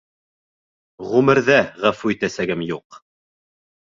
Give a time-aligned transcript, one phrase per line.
[1.09, 3.01] Ғүмерҙә ғәфү итәсәгем юҡ!